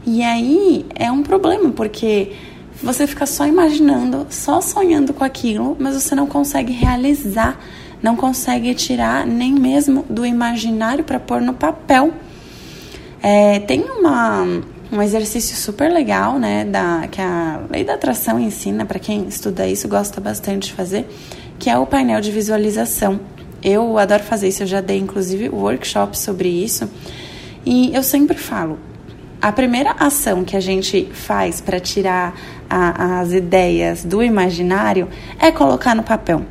E 0.06 0.22
aí 0.22 0.86
é 0.94 1.10
um 1.10 1.22
problema, 1.22 1.70
porque 1.70 2.32
você 2.80 3.06
fica 3.06 3.26
só 3.26 3.46
imaginando, 3.46 4.26
só 4.30 4.60
sonhando 4.60 5.12
com 5.12 5.24
aquilo, 5.24 5.76
mas 5.80 6.00
você 6.00 6.14
não 6.14 6.26
consegue 6.26 6.72
realizar, 6.72 7.58
não 8.06 8.14
consegue 8.14 8.72
tirar 8.72 9.26
nem 9.26 9.52
mesmo 9.52 10.06
do 10.08 10.24
imaginário 10.24 11.02
para 11.02 11.18
pôr 11.18 11.40
no 11.40 11.52
papel. 11.52 12.12
É, 13.20 13.58
tem 13.58 13.82
uma, 13.82 14.44
um 14.92 15.02
exercício 15.02 15.56
super 15.56 15.90
legal, 15.90 16.38
né, 16.38 16.64
da, 16.64 17.08
que 17.10 17.20
a 17.20 17.62
lei 17.68 17.82
da 17.82 17.94
atração 17.94 18.38
ensina, 18.38 18.86
para 18.86 19.00
quem 19.00 19.26
estuda 19.26 19.66
isso, 19.66 19.88
gosta 19.88 20.20
bastante 20.20 20.68
de 20.68 20.74
fazer, 20.74 21.04
que 21.58 21.68
é 21.68 21.76
o 21.76 21.84
painel 21.84 22.20
de 22.20 22.30
visualização. 22.30 23.18
Eu 23.60 23.98
adoro 23.98 24.22
fazer 24.22 24.46
isso, 24.46 24.62
eu 24.62 24.68
já 24.68 24.80
dei 24.80 24.98
inclusive 24.98 25.48
workshop 25.48 26.16
sobre 26.16 26.48
isso. 26.48 26.88
E 27.64 27.92
eu 27.92 28.04
sempre 28.04 28.38
falo, 28.38 28.78
a 29.42 29.50
primeira 29.50 29.96
ação 29.98 30.44
que 30.44 30.56
a 30.56 30.60
gente 30.60 31.08
faz 31.12 31.60
para 31.60 31.80
tirar 31.80 32.38
a, 32.70 33.18
as 33.18 33.32
ideias 33.32 34.04
do 34.04 34.22
imaginário 34.22 35.08
é 35.40 35.50
colocar 35.50 35.96
no 35.96 36.04
papel. 36.04 36.44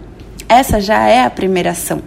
Essa 0.48 0.80
já 0.80 1.08
é 1.08 1.24
a 1.24 1.30
primeira 1.30 1.72
ação, 1.72 2.02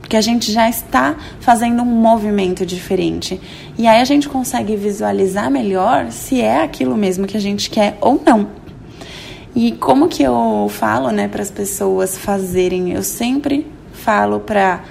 porque 0.00 0.16
a 0.16 0.20
gente 0.20 0.50
já 0.50 0.68
está 0.68 1.16
fazendo 1.40 1.82
um 1.82 1.86
movimento 1.86 2.64
diferente. 2.64 3.40
E 3.76 3.86
aí 3.86 4.00
a 4.00 4.04
gente 4.04 4.28
consegue 4.28 4.74
visualizar 4.74 5.50
melhor 5.50 6.10
se 6.10 6.40
é 6.40 6.62
aquilo 6.62 6.96
mesmo 6.96 7.26
que 7.26 7.36
a 7.36 7.40
gente 7.40 7.68
quer 7.68 7.98
ou 8.00 8.20
não. 8.24 8.48
E 9.54 9.72
como 9.72 10.08
que 10.08 10.22
eu 10.22 10.66
falo, 10.70 11.10
né, 11.10 11.28
para 11.28 11.42
as 11.42 11.50
pessoas 11.50 12.18
fazerem? 12.18 12.92
Eu 12.92 13.02
sempre 13.02 13.66
falo 13.92 14.40
para 14.40 14.82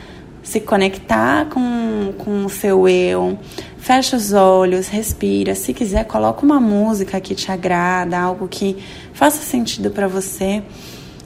se 0.42 0.60
conectar 0.60 1.46
com, 1.50 2.14
com 2.18 2.46
o 2.46 2.50
seu 2.50 2.88
eu, 2.88 3.38
fecha 3.78 4.16
os 4.16 4.34
olhos, 4.34 4.88
respira. 4.88 5.56
Se 5.56 5.74
quiser, 5.74 6.06
coloca 6.06 6.46
uma 6.46 6.60
música 6.60 7.20
que 7.20 7.34
te 7.34 7.52
agrada, 7.52 8.18
algo 8.18 8.48
que 8.48 8.78
faça 9.14 9.42
sentido 9.42 9.90
para 9.90 10.08
você. 10.08 10.64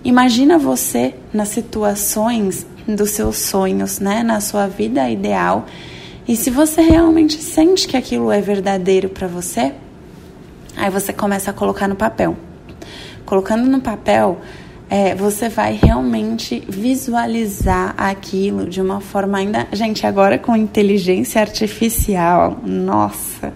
Imagina 0.04 0.58
você 0.58 1.14
nas 1.34 1.50
situações 1.50 2.66
dos 2.88 3.12
seus 3.12 3.38
sonhos, 3.38 4.00
né, 4.00 4.24
na 4.24 4.40
sua 4.40 4.68
vida 4.68 5.10
ideal. 5.10 5.66
E 6.28 6.36
se 6.36 6.50
você 6.50 6.82
realmente 6.82 7.42
sente 7.42 7.88
que 7.88 7.98
aquilo 7.98 8.32
é 8.32 8.42
verdadeiro 8.42 9.10
para 9.10 9.28
você, 9.28 9.74
aí 10.76 10.90
você 10.90 11.12
começa 11.12 11.52
a 11.52 11.54
colocar 11.54 11.88
no 11.88 11.96
papel. 11.96 12.36
Colocando 13.26 13.70
no 13.70 13.82
papel, 13.82 14.40
é, 14.90 15.14
você 15.16 15.50
vai 15.50 15.74
realmente 15.82 16.64
visualizar 16.68 17.94
aquilo 17.98 18.68
de 18.68 18.82
uma 18.82 19.02
forma 19.02 19.38
ainda. 19.38 19.68
Gente, 19.74 20.06
agora 20.06 20.38
com 20.38 20.56
inteligência 20.56 21.42
artificial, 21.42 22.60
nossa, 22.66 23.54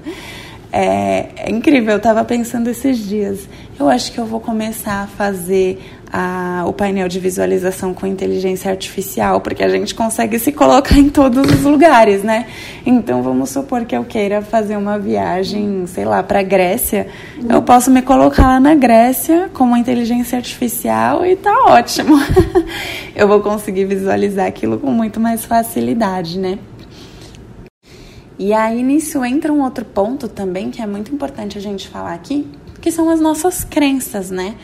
é, 0.71 1.29
é 1.38 1.50
incrível. 1.50 1.91
Eu 1.91 1.98
estava 1.98 2.24
pensando 2.25 2.69
esses 2.69 2.98
dias. 2.98 3.48
Eu 3.79 3.89
acho 3.89 4.12
que 4.12 4.17
eu 4.17 4.25
vou 4.25 4.39
começar 4.39 5.03
a 5.03 5.07
fazer 5.07 5.81
a, 6.12 6.65
o 6.68 6.74
painel 6.74 7.08
de 7.08 7.20
visualização 7.20 7.94
com 7.94 8.06
inteligência 8.06 8.70
artificial, 8.70 9.39
porque 9.39 9.63
a 9.63 9.70
gente 9.70 9.96
consegue 9.96 10.38
se 10.38 10.51
colocar 10.51 10.98
em 10.98 11.10
todos 11.10 11.50
os 11.50 11.63
lugares, 11.63 12.22
né? 12.22 12.48
Então 12.86 13.24
vamos 13.24 13.50
supor 13.50 13.86
que 13.86 13.96
eu 13.96 14.03
queira 14.03 14.41
fazer 14.41 14.75
uma 14.75 15.00
viagem, 15.00 15.86
sei 15.88 16.03
lá, 16.03 16.22
para 16.22 16.44
Grécia. 16.44 17.08
Eu 17.48 17.62
posso 17.62 17.89
me 17.89 18.01
colocar 18.01 18.46
lá 18.46 18.60
na 18.60 18.75
Grécia 18.75 19.50
com 19.53 19.63
uma 19.63 19.80
inteligência 19.80 20.38
artificial 20.38 21.25
e 21.25 21.38
tá 21.38 21.65
ótimo. 21.68 22.18
eu 23.15 23.27
vou 23.27 23.39
conseguir 23.39 23.86
visualizar 23.86 24.48
aquilo 24.48 24.80
com 24.80 24.91
muito 24.91 25.20
mais 25.20 25.46
facilidade, 25.46 26.38
né? 26.38 26.60
E 28.38 28.53
aí 28.53 28.84
nisso 28.84 29.24
entra 29.24 29.53
um 29.53 29.62
outro 29.62 29.86
ponto 29.86 30.27
também 30.27 30.72
que 30.72 30.82
é 30.82 30.88
muito 30.88 31.13
importante 31.13 31.58
a 31.58 31.62
gente 31.62 31.88
falar 31.88 32.13
aqui, 32.13 32.48
que 32.82 32.91
são 32.91 33.10
as 33.10 33.22
nossas 33.22 33.63
crenças, 33.63 34.30
né? 34.30 34.56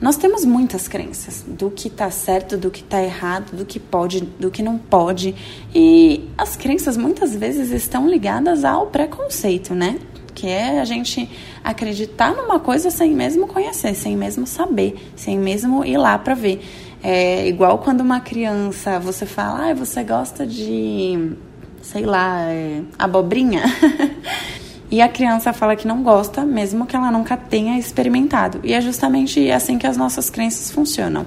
Nós 0.00 0.16
temos 0.16 0.44
muitas 0.44 0.86
crenças 0.86 1.44
do 1.46 1.70
que 1.70 1.88
está 1.88 2.10
certo, 2.10 2.56
do 2.56 2.70
que 2.70 2.80
está 2.80 3.02
errado, 3.02 3.56
do 3.56 3.64
que 3.64 3.80
pode, 3.80 4.20
do 4.20 4.50
que 4.50 4.62
não 4.62 4.76
pode. 4.76 5.34
E 5.74 6.28
as 6.36 6.54
crenças 6.54 6.96
muitas 6.96 7.34
vezes 7.34 7.70
estão 7.70 8.08
ligadas 8.08 8.64
ao 8.64 8.88
preconceito, 8.88 9.74
né? 9.74 9.98
Que 10.34 10.48
é 10.48 10.80
a 10.80 10.84
gente 10.84 11.30
acreditar 11.64 12.34
numa 12.34 12.60
coisa 12.60 12.90
sem 12.90 13.14
mesmo 13.14 13.46
conhecer, 13.46 13.94
sem 13.94 14.16
mesmo 14.16 14.46
saber, 14.46 14.96
sem 15.16 15.38
mesmo 15.38 15.82
ir 15.82 15.96
lá 15.96 16.18
para 16.18 16.34
ver. 16.34 16.62
É 17.02 17.48
igual 17.48 17.78
quando 17.78 18.02
uma 18.02 18.20
criança, 18.20 18.98
você 18.98 19.24
fala, 19.24 19.70
ah, 19.70 19.74
você 19.74 20.04
gosta 20.04 20.46
de, 20.46 21.32
sei 21.80 22.04
lá, 22.04 22.42
é, 22.50 22.82
abobrinha. 22.98 23.62
E 24.96 25.02
a 25.02 25.08
criança 25.10 25.52
fala 25.52 25.76
que 25.76 25.86
não 25.86 26.02
gosta, 26.02 26.46
mesmo 26.46 26.86
que 26.86 26.96
ela 26.96 27.10
nunca 27.10 27.36
tenha 27.36 27.78
experimentado. 27.78 28.60
E 28.64 28.72
é 28.72 28.80
justamente 28.80 29.50
assim 29.50 29.76
que 29.76 29.86
as 29.86 29.94
nossas 29.94 30.30
crenças 30.30 30.70
funcionam. 30.70 31.26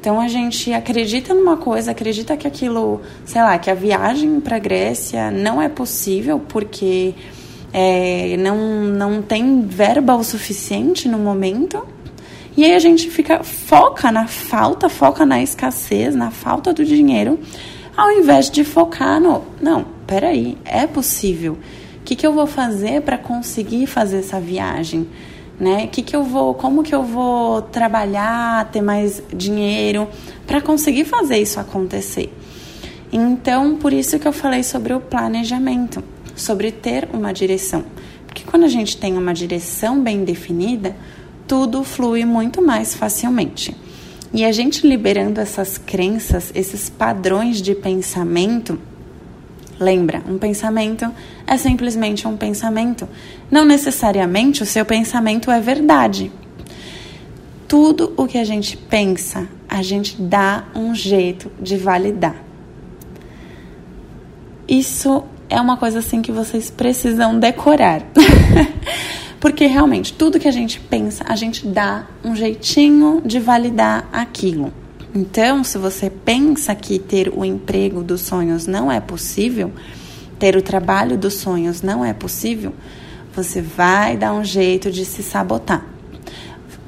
Então 0.00 0.18
a 0.18 0.26
gente 0.26 0.72
acredita 0.72 1.34
numa 1.34 1.58
coisa, 1.58 1.90
acredita 1.90 2.34
que 2.34 2.48
aquilo, 2.48 3.02
sei 3.26 3.42
lá, 3.42 3.58
que 3.58 3.70
a 3.70 3.74
viagem 3.74 4.40
para 4.40 4.58
Grécia 4.58 5.30
não 5.30 5.60
é 5.60 5.68
possível 5.68 6.40
porque 6.48 7.14
é, 7.74 8.38
não, 8.38 8.84
não 8.84 9.20
tem 9.20 9.66
verba 9.66 10.14
o 10.14 10.24
suficiente 10.24 11.06
no 11.06 11.18
momento. 11.18 11.86
E 12.56 12.64
aí 12.64 12.74
a 12.74 12.78
gente 12.78 13.10
fica 13.10 13.44
foca 13.44 14.10
na 14.10 14.28
falta, 14.28 14.88
foca 14.88 15.26
na 15.26 15.42
escassez, 15.42 16.14
na 16.14 16.30
falta 16.30 16.72
do 16.72 16.86
dinheiro, 16.86 17.38
ao 17.94 18.10
invés 18.12 18.48
de 18.48 18.64
focar 18.64 19.20
no 19.20 19.44
não, 19.60 19.84
peraí, 20.06 20.56
é 20.64 20.86
possível 20.86 21.58
que, 22.10 22.16
que 22.16 22.26
eu 22.26 22.32
vou 22.32 22.46
fazer 22.46 23.02
para 23.02 23.16
conseguir 23.16 23.86
fazer 23.86 24.18
essa 24.18 24.40
viagem? 24.40 25.06
Né? 25.60 25.86
Que 25.86 26.02
que 26.02 26.16
eu 26.16 26.24
vou, 26.24 26.54
como 26.54 26.82
que 26.82 26.92
eu 26.92 27.04
vou 27.04 27.62
trabalhar, 27.62 28.68
ter 28.72 28.82
mais 28.82 29.22
dinheiro 29.32 30.08
para 30.44 30.60
conseguir 30.60 31.04
fazer 31.04 31.38
isso 31.38 31.60
acontecer? 31.60 32.34
Então, 33.12 33.76
por 33.76 33.92
isso 33.92 34.18
que 34.18 34.26
eu 34.26 34.32
falei 34.32 34.64
sobre 34.64 34.92
o 34.92 34.98
planejamento, 34.98 36.02
sobre 36.34 36.72
ter 36.72 37.08
uma 37.12 37.32
direção. 37.32 37.84
Porque 38.26 38.42
quando 38.42 38.64
a 38.64 38.68
gente 38.68 38.96
tem 38.96 39.16
uma 39.16 39.32
direção 39.32 40.00
bem 40.00 40.24
definida, 40.24 40.96
tudo 41.46 41.84
flui 41.84 42.24
muito 42.24 42.60
mais 42.60 42.92
facilmente. 42.92 43.76
E 44.34 44.44
a 44.44 44.50
gente 44.50 44.84
liberando 44.84 45.40
essas 45.40 45.78
crenças, 45.78 46.50
esses 46.56 46.90
padrões 46.90 47.62
de 47.62 47.74
pensamento, 47.74 48.80
Lembra, 49.80 50.22
um 50.28 50.36
pensamento 50.36 51.10
é 51.46 51.56
simplesmente 51.56 52.28
um 52.28 52.36
pensamento. 52.36 53.08
Não 53.50 53.64
necessariamente 53.64 54.62
o 54.62 54.66
seu 54.66 54.84
pensamento 54.84 55.50
é 55.50 55.58
verdade. 55.58 56.30
Tudo 57.66 58.12
o 58.14 58.26
que 58.26 58.36
a 58.36 58.44
gente 58.44 58.76
pensa, 58.76 59.48
a 59.66 59.80
gente 59.80 60.20
dá 60.20 60.64
um 60.74 60.94
jeito 60.94 61.50
de 61.58 61.78
validar. 61.78 62.36
Isso 64.68 65.24
é 65.48 65.58
uma 65.58 65.78
coisa 65.78 66.00
assim 66.00 66.20
que 66.20 66.30
vocês 66.30 66.70
precisam 66.70 67.38
decorar. 67.38 68.02
Porque 69.40 69.64
realmente, 69.64 70.12
tudo 70.12 70.38
que 70.38 70.46
a 70.46 70.52
gente 70.52 70.78
pensa, 70.78 71.24
a 71.26 71.34
gente 71.34 71.66
dá 71.66 72.06
um 72.22 72.36
jeitinho 72.36 73.22
de 73.24 73.38
validar 73.38 74.06
aquilo. 74.12 74.74
Então, 75.12 75.64
se 75.64 75.76
você 75.76 76.08
pensa 76.08 76.72
que 76.72 76.98
ter 76.98 77.32
o 77.34 77.44
emprego 77.44 78.02
dos 78.02 78.20
sonhos 78.20 78.68
não 78.68 78.92
é 78.92 79.00
possível, 79.00 79.72
ter 80.38 80.54
o 80.54 80.62
trabalho 80.62 81.18
dos 81.18 81.34
sonhos 81.34 81.82
não 81.82 82.04
é 82.04 82.12
possível, 82.12 82.72
você 83.34 83.60
vai 83.60 84.16
dar 84.16 84.32
um 84.32 84.44
jeito 84.44 84.88
de 84.88 85.04
se 85.04 85.22
sabotar. 85.22 85.84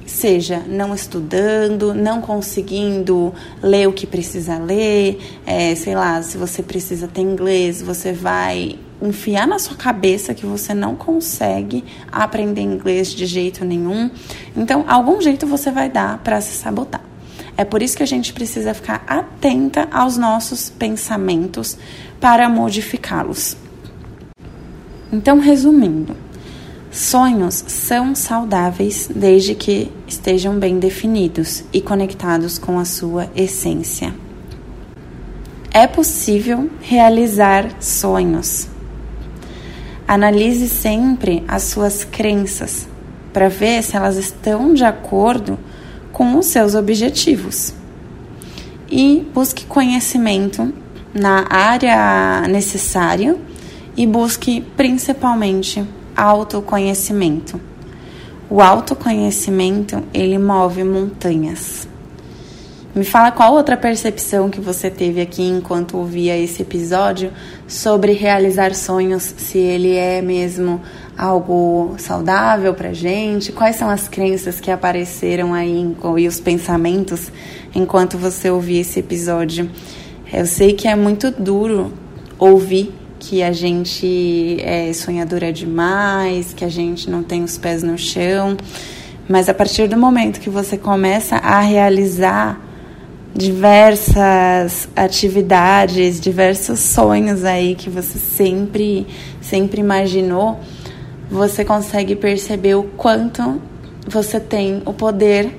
Seja 0.07 0.62
não 0.69 0.95
estudando, 0.95 1.93
não 1.93 2.21
conseguindo 2.21 3.35
ler 3.61 3.88
o 3.88 3.93
que 3.93 4.07
precisa 4.07 4.57
ler, 4.57 5.19
é, 5.45 5.75
sei 5.75 5.97
lá, 5.97 6.23
se 6.23 6.37
você 6.37 6.62
precisa 6.62 7.09
ter 7.09 7.23
inglês, 7.23 7.83
você 7.83 8.12
vai 8.12 8.79
enfiar 9.00 9.49
na 9.49 9.59
sua 9.59 9.76
cabeça 9.76 10.33
que 10.33 10.47
você 10.47 10.73
não 10.73 10.95
consegue 10.95 11.85
aprender 12.11 12.61
inglês 12.61 13.09
de 13.09 13.26
jeito 13.26 13.64
nenhum. 13.64 14.11
Então, 14.57 14.85
algum 14.87 15.21
jeito 15.21 15.45
você 15.45 15.73
vai 15.73 15.91
dar 15.91 16.19
para 16.19 16.41
se 16.41 16.57
sabotar. 16.57 17.12
É 17.62 17.64
por 17.64 17.81
isso 17.81 17.97
que 17.97 18.02
a 18.02 18.07
gente 18.07 18.33
precisa 18.33 18.75
ficar 18.75 19.04
atenta 19.07 19.87
aos 19.92 20.16
nossos 20.16 20.69
pensamentos 20.69 21.78
para 22.21 22.49
modificá-los. 22.49 23.57
Então, 25.12 25.38
resumindo, 25.38 26.16
Sonhos 26.90 27.62
são 27.69 28.16
saudáveis 28.16 29.09
desde 29.14 29.54
que 29.54 29.92
estejam 30.09 30.59
bem 30.59 30.81
definidos 30.81 31.62
e 31.73 31.81
conectados 31.81 32.59
com 32.59 32.81
a 32.81 32.85
sua 32.85 33.31
essência. 33.37 34.12
É 35.73 35.87
possível 35.87 36.69
realizar 36.81 37.81
sonhos. 37.81 38.66
Analise 40.09 40.69
sempre 40.69 41.45
as 41.47 41.62
suas 41.62 42.02
crenças 42.02 42.88
para 43.33 43.49
ver 43.49 43.85
se 43.85 43.97
elas 43.97 44.16
estão 44.16 44.75
de 44.75 44.83
acordo 44.83 45.57
com 45.57 45.72
os 46.38 46.47
seus 46.47 46.75
objetivos. 46.75 47.75
E 48.91 49.26
busque 49.35 49.64
conhecimento 49.64 50.73
na 51.14 51.47
área 51.50 52.47
necessária 52.49 53.37
e 53.97 54.07
busque 54.07 54.61
principalmente 54.76 55.85
autoconhecimento. 56.17 57.61
O 58.49 58.61
autoconhecimento, 58.61 60.02
ele 60.12 60.38
move 60.38 60.85
montanhas. 60.85 61.88
Me 62.94 63.04
fala 63.04 63.32
qual 63.32 63.54
outra 63.54 63.75
percepção 63.75 64.50
que 64.50 64.61
você 64.61 64.90
teve 64.90 65.18
aqui 65.18 65.42
enquanto 65.42 65.96
ouvia 65.96 66.37
esse 66.37 66.61
episódio 66.61 67.32
sobre 67.66 68.12
realizar 68.12 68.75
sonhos, 68.75 69.22
se 69.22 69.56
ele 69.56 69.94
é 69.94 70.20
mesmo 70.20 70.78
algo 71.16 71.94
saudável 71.96 72.75
pra 72.75 72.92
gente, 72.92 73.50
quais 73.50 73.76
são 73.76 73.88
as 73.88 74.08
crenças 74.08 74.61
que 74.61 74.70
apareceram 74.70 75.54
aí 75.54 75.96
e 76.18 76.28
os 76.28 76.38
pensamentos 76.38 77.32
enquanto 77.75 78.18
você 78.18 78.50
ouvia 78.50 78.82
esse 78.82 79.00
episódio. 79.00 79.70
Eu 80.30 80.44
sei 80.44 80.75
que 80.75 80.87
é 80.87 80.94
muito 80.94 81.30
duro 81.30 81.94
ouvir 82.38 82.92
que 83.18 83.42
a 83.42 83.52
gente 83.52 84.58
é 84.61 84.92
sonhadora 84.92 85.50
demais, 85.50 86.52
que 86.52 86.64
a 86.64 86.68
gente 86.68 87.08
não 87.08 87.22
tem 87.22 87.42
os 87.42 87.56
pés 87.56 87.82
no 87.82 87.96
chão. 87.96 88.54
Mas 89.26 89.49
a 89.49 89.54
partir 89.54 89.88
do 89.88 89.96
momento 89.96 90.40
que 90.40 90.50
você 90.50 90.76
começa 90.76 91.37
a 91.37 91.61
realizar 91.61 92.61
diversas 93.35 94.89
atividades, 94.95 96.21
diversos 96.21 96.81
sonhos 96.81 97.45
aí 97.45 97.75
que 97.75 97.89
você 97.89 98.19
sempre, 98.19 99.07
sempre 99.41 99.81
imaginou, 99.81 100.61
você 101.31 101.65
consegue 101.65 102.15
perceber 102.15 102.75
o 102.75 102.83
quanto 102.83 103.61
você 104.07 104.39
tem 104.39 104.83
o 104.85 104.93
poder 104.93 105.51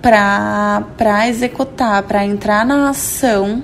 para 0.00 1.28
executar, 1.28 2.02
para 2.04 2.24
entrar 2.24 2.64
na 2.64 2.90
ação 2.90 3.62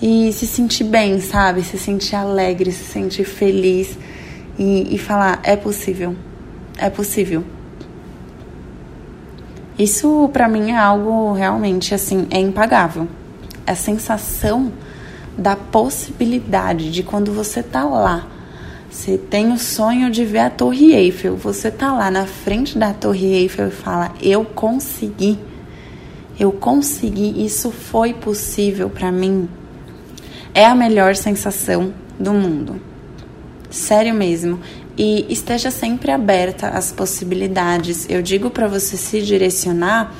e 0.00 0.32
se 0.32 0.46
sentir 0.46 0.84
bem, 0.84 1.20
sabe? 1.20 1.62
Se 1.62 1.78
sentir 1.78 2.14
alegre, 2.14 2.70
se 2.70 2.84
sentir 2.84 3.24
feliz 3.24 3.98
e, 4.58 4.94
e 4.94 4.98
falar: 4.98 5.40
é 5.42 5.56
possível, 5.56 6.14
é 6.76 6.88
possível. 6.88 7.44
Isso 9.78 10.28
para 10.32 10.48
mim 10.48 10.72
é 10.72 10.76
algo 10.76 11.32
realmente 11.32 11.94
assim, 11.94 12.26
é 12.30 12.40
impagável. 12.40 13.06
A 13.66 13.74
sensação 13.74 14.72
da 15.36 15.54
possibilidade 15.54 16.90
de 16.90 17.02
quando 17.02 17.32
você 17.32 17.62
tá 17.62 17.84
lá, 17.84 18.26
você 18.90 19.16
tem 19.16 19.52
o 19.52 19.58
sonho 19.58 20.10
de 20.10 20.24
ver 20.24 20.40
a 20.40 20.50
Torre 20.50 20.94
Eiffel, 20.94 21.36
você 21.36 21.70
tá 21.70 21.92
lá 21.92 22.10
na 22.10 22.26
frente 22.26 22.76
da 22.76 22.92
Torre 22.92 23.26
Eiffel 23.26 23.68
e 23.68 23.70
fala: 23.70 24.12
"Eu 24.20 24.44
consegui". 24.44 25.38
Eu 26.40 26.52
consegui, 26.52 27.44
isso 27.44 27.72
foi 27.72 28.14
possível 28.14 28.88
para 28.88 29.10
mim 29.10 29.48
é 30.58 30.64
a 30.64 30.74
melhor 30.74 31.14
sensação 31.14 31.92
do 32.18 32.32
mundo. 32.32 32.80
Sério 33.70 34.12
mesmo. 34.12 34.58
E 34.98 35.24
esteja 35.28 35.70
sempre 35.70 36.10
aberta 36.10 36.70
às 36.70 36.90
possibilidades. 36.90 38.04
Eu 38.10 38.20
digo 38.20 38.50
para 38.50 38.66
você 38.66 38.96
se 38.96 39.22
direcionar, 39.22 40.12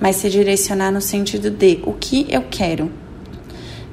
mas 0.00 0.16
se 0.16 0.28
direcionar 0.28 0.90
no 0.90 1.00
sentido 1.00 1.50
de 1.50 1.80
o 1.84 1.92
que 1.92 2.26
eu 2.28 2.44
quero. 2.50 2.90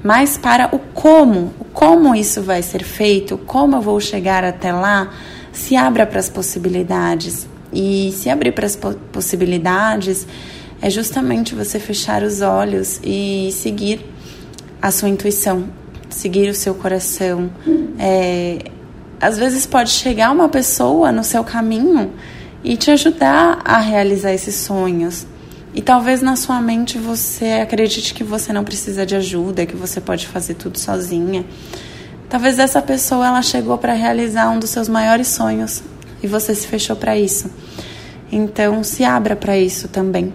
Mas 0.03 0.38
para 0.39 0.75
o 0.75 0.79
como, 0.79 1.53
como 1.74 2.15
isso 2.15 2.41
vai 2.41 2.63
ser 2.63 2.83
feito, 2.83 3.38
como 3.38 3.75
eu 3.75 3.81
vou 3.81 4.00
chegar 4.00 4.43
até 4.43 4.74
lá, 4.74 5.13
se 5.51 5.75
abra 5.75 6.07
para 6.07 6.20
as 6.20 6.27
possibilidades. 6.27 7.48
E 7.72 8.11
se 8.13 8.29
abrir 8.29 8.51
para 8.51 8.66
as 8.66 8.75
possibilidades 8.75 10.27
é 10.81 10.89
justamente 10.89 11.53
você 11.53 11.79
fechar 11.79 12.24
os 12.24 12.42
olhos 12.42 13.00
e 13.03 13.50
seguir 13.53 14.03
a 14.81 14.92
sua 14.92 15.07
intuição, 15.07 15.66
seguir 16.09 16.50
o 16.50 16.55
seu 16.55 16.74
coração. 16.74 17.50
É, 18.00 18.57
às 19.22 19.38
vezes 19.38 19.68
pode 19.68 19.92
chegar 19.92 20.31
uma 20.31 20.50
pessoa 20.50 21.12
no 21.12 21.24
seu 21.24 21.44
caminho 21.44 22.12
e 22.64 22.75
te 22.75 22.90
ajudar 22.90 23.62
a 23.64 23.77
realizar 23.77 24.34
esses 24.34 24.55
sonhos. 24.55 25.27
E 25.74 25.81
talvez 25.81 26.22
na 26.22 26.36
sua 26.36 26.60
mente 26.60 26.98
você 26.98 27.60
acredite 27.62 28.14
que 28.14 28.24
você 28.24 28.51
não 28.51 28.64
precisa 28.64 29.05
de 29.05 29.16
ajuda, 29.16 29.66
que 29.66 29.75
você 29.75 30.01
pode 30.01 30.27
fazer 30.27 30.55
tudo 30.55 30.77
sozinha. 30.77 31.46
Talvez 32.29 32.60
essa 32.60 32.81
pessoa 32.81 33.27
ela 33.27 33.42
chegou 33.42 33.77
para 33.77 33.94
realizar 33.94 34.50
um 34.50 34.60
dos 34.60 34.70
seus 34.70 34.90
maiores 34.90 35.27
sonhos 35.27 35.84
e 36.24 36.27
você 36.27 36.55
se 36.55 36.68
fechou 36.68 36.96
para 36.96 37.18
isso. 37.18 37.50
Então 38.31 38.84
se 38.84 39.03
abra 39.03 39.36
para 39.36 39.57
isso 39.57 39.88
também. 39.88 40.34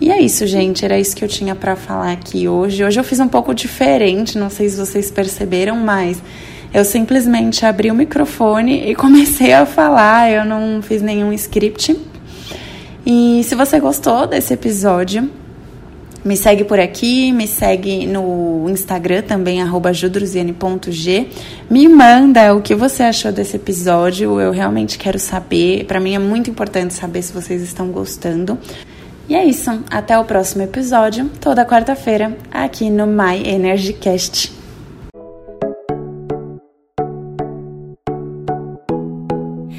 E 0.00 0.10
é 0.10 0.20
isso, 0.20 0.46
gente. 0.46 0.84
Era 0.84 0.98
isso 0.98 1.16
que 1.16 1.24
eu 1.24 1.28
tinha 1.28 1.54
para 1.54 1.76
falar 1.76 2.12
aqui 2.12 2.48
hoje. 2.48 2.84
Hoje 2.84 3.00
eu 3.00 3.04
fiz 3.04 3.20
um 3.20 3.28
pouco 3.28 3.54
diferente, 3.54 4.36
não 4.36 4.50
sei 4.50 4.68
se 4.68 4.76
vocês 4.76 5.10
perceberam, 5.10 5.76
mas 5.76 6.20
eu 6.72 6.84
simplesmente 6.84 7.64
abri 7.64 7.90
o 7.90 7.94
microfone 7.94 8.90
e 8.90 8.94
comecei 8.94 9.52
a 9.52 9.64
falar. 9.66 10.30
Eu 10.30 10.44
não 10.44 10.82
fiz 10.82 11.02
nenhum 11.02 11.32
script. 11.32 11.98
E 13.04 13.42
se 13.44 13.54
você 13.54 13.78
gostou 13.78 14.26
desse 14.26 14.52
episódio, 14.52 15.30
me 16.26 16.36
segue 16.36 16.64
por 16.64 16.80
aqui, 16.80 17.30
me 17.30 17.46
segue 17.46 18.04
no 18.04 18.68
Instagram 18.68 19.22
também, 19.22 19.60
judruziane.g. 19.92 21.28
Me 21.70 21.88
manda 21.88 22.52
o 22.52 22.60
que 22.60 22.74
você 22.74 23.04
achou 23.04 23.30
desse 23.30 23.54
episódio, 23.54 24.40
eu 24.40 24.50
realmente 24.50 24.98
quero 24.98 25.20
saber. 25.20 25.84
Para 25.84 26.00
mim 26.00 26.16
é 26.16 26.18
muito 26.18 26.50
importante 26.50 26.94
saber 26.94 27.22
se 27.22 27.32
vocês 27.32 27.62
estão 27.62 27.92
gostando. 27.92 28.58
E 29.28 29.36
é 29.36 29.44
isso. 29.44 29.70
Até 29.88 30.18
o 30.18 30.24
próximo 30.24 30.62
episódio, 30.62 31.30
toda 31.40 31.64
quarta-feira, 31.64 32.36
aqui 32.50 32.90
no 32.90 33.06
My 33.06 33.48
Energy 33.48 33.92
Cast. 33.92 34.55